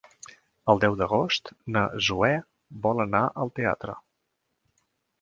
El 0.71 0.79
deu 0.83 0.97
d'agost 1.01 1.51
na 1.77 1.85
Zoè 2.07 2.33
vol 2.89 3.07
anar 3.07 3.25
al 3.45 3.57
teatre. 3.61 3.99